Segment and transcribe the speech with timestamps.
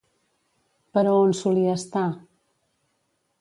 [0.97, 2.07] Però on solia estar?